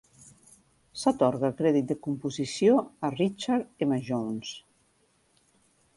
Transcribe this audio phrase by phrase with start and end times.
[1.01, 4.03] S'atorga crèdit de composició a Richard M.
[4.11, 4.59] Jones.